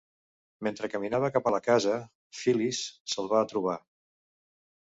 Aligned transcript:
Mentre 0.67 0.87
caminava 0.93 1.29
cap 1.35 1.49
a 1.49 1.53
la 1.57 1.59
casa, 1.67 1.99
Phyllis 2.39 2.81
se'l 3.13 3.31
va 3.35 3.45
trobar. 3.55 3.79